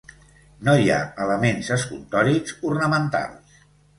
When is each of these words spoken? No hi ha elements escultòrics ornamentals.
No 0.67 0.73
hi 0.83 0.87
ha 0.93 1.01
elements 1.25 1.69
escultòrics 1.77 2.57
ornamentals. 2.73 3.63